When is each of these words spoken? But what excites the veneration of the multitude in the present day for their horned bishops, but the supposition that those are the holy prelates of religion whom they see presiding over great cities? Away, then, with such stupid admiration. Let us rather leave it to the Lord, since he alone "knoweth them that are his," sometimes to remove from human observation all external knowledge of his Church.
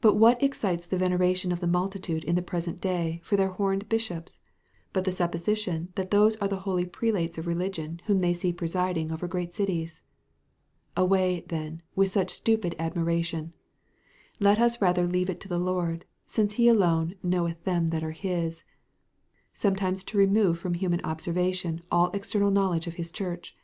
But 0.00 0.14
what 0.14 0.42
excites 0.42 0.86
the 0.86 0.96
veneration 0.96 1.52
of 1.52 1.60
the 1.60 1.66
multitude 1.66 2.24
in 2.24 2.36
the 2.36 2.40
present 2.40 2.80
day 2.80 3.20
for 3.22 3.36
their 3.36 3.50
horned 3.50 3.86
bishops, 3.86 4.40
but 4.94 5.04
the 5.04 5.12
supposition 5.12 5.88
that 5.94 6.10
those 6.10 6.36
are 6.36 6.48
the 6.48 6.60
holy 6.60 6.86
prelates 6.86 7.36
of 7.36 7.46
religion 7.46 8.00
whom 8.06 8.20
they 8.20 8.32
see 8.32 8.50
presiding 8.50 9.12
over 9.12 9.28
great 9.28 9.52
cities? 9.52 10.02
Away, 10.96 11.44
then, 11.48 11.82
with 11.94 12.08
such 12.08 12.30
stupid 12.30 12.74
admiration. 12.78 13.52
Let 14.40 14.58
us 14.58 14.80
rather 14.80 15.06
leave 15.06 15.28
it 15.28 15.38
to 15.40 15.48
the 15.48 15.58
Lord, 15.60 16.06
since 16.24 16.54
he 16.54 16.66
alone 16.66 17.14
"knoweth 17.22 17.62
them 17.64 17.88
that 17.90 18.02
are 18.02 18.12
his," 18.12 18.64
sometimes 19.52 20.02
to 20.04 20.16
remove 20.16 20.58
from 20.58 20.72
human 20.72 21.04
observation 21.04 21.82
all 21.90 22.10
external 22.14 22.50
knowledge 22.50 22.86
of 22.86 22.94
his 22.94 23.10
Church. 23.12 23.54